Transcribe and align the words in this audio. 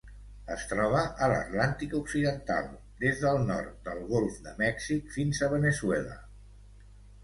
Es 0.53 0.61
troba 0.69 1.03
a 1.25 1.27
l'Atlàntic 1.33 1.93
occidental: 1.99 2.73
des 3.05 3.23
del 3.27 3.47
nord 3.53 3.79
del 3.91 4.05
Golf 4.17 4.43
de 4.49 4.59
Mèxic 4.67 5.17
fins 5.21 5.47
a 5.51 5.55
Veneçuela. 5.57 6.23